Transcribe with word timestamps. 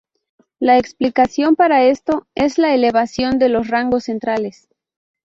La 0.59 0.79
explicación 0.79 1.55
para 1.55 1.83
esto 1.83 2.25
es 2.33 2.57
la 2.57 2.73
elevación 2.73 3.37
de 3.37 3.49
los 3.49 3.67
rangos 3.67 4.05
centrales. 4.05 4.67